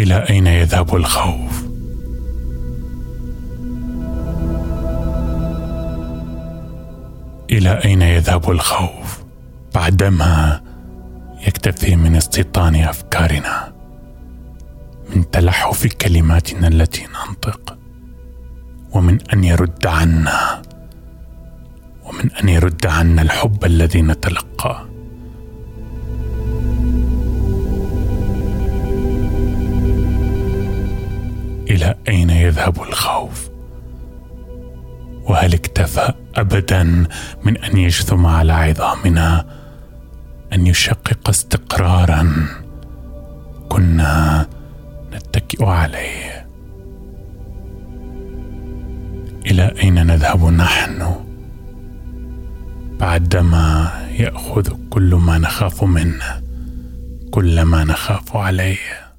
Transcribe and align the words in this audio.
إلى 0.00 0.14
أين 0.30 0.46
يذهب 0.46 0.96
الخوف؟ 0.96 1.64
إلى 7.50 7.70
أين 7.84 8.02
يذهب 8.02 8.50
الخوف؟ 8.50 9.24
بعدما 9.74 10.60
يكتفي 11.46 11.96
من 11.96 12.16
استيطان 12.16 12.74
أفكارنا 12.74 13.72
من 15.16 15.30
تلحف 15.30 15.86
كلماتنا 15.86 16.68
التي 16.68 17.06
ننطق 17.06 17.78
ومن 18.92 19.18
أن 19.32 19.44
يرد 19.44 19.86
عنا 19.86 20.62
ومن 22.04 22.32
أن 22.42 22.48
يرد 22.48 22.86
عنا 22.86 23.22
الحب 23.22 23.64
الذي 23.64 24.02
نتلقاه. 24.02 24.89
إلى 31.80 31.94
أين 32.08 32.30
يذهب 32.30 32.82
الخوف؟ 32.82 33.50
وهل 35.22 35.54
اكتفى 35.54 36.12
ابدا 36.34 36.82
من 37.44 37.56
أن 37.56 37.76
يجثم 37.76 38.26
على 38.26 38.52
عظامنا؟ 38.52 39.46
أن 40.52 40.66
يشقق 40.66 41.28
استقرارا؟ 41.28 42.46
كنا 43.68 44.46
نتكئ 45.12 45.64
عليه. 45.64 46.46
إلى 49.46 49.74
أين 49.82 50.06
نذهب 50.06 50.44
نحن؟ 50.44 51.14
بعدما 53.00 53.90
يأخذ 54.18 54.72
كل 54.90 55.14
ما 55.14 55.38
نخاف 55.38 55.84
منه 55.84 56.42
كل 57.30 57.62
ما 57.62 57.84
نخاف 57.84 58.36
عليه. 58.36 59.09